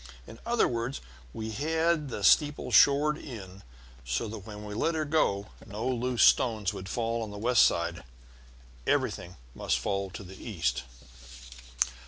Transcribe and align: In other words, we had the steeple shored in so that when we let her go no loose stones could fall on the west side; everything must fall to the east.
In 0.25 0.39
other 0.47 0.67
words, 0.67 0.99
we 1.31 1.51
had 1.51 2.09
the 2.09 2.23
steeple 2.23 2.71
shored 2.71 3.19
in 3.19 3.61
so 4.03 4.27
that 4.29 4.47
when 4.47 4.65
we 4.65 4.73
let 4.73 4.95
her 4.95 5.05
go 5.05 5.49
no 5.63 5.87
loose 5.87 6.23
stones 6.23 6.71
could 6.71 6.89
fall 6.89 7.21
on 7.21 7.29
the 7.29 7.37
west 7.37 7.61
side; 7.61 8.03
everything 8.87 9.35
must 9.53 9.77
fall 9.77 10.09
to 10.09 10.23
the 10.23 10.43
east. 10.43 10.85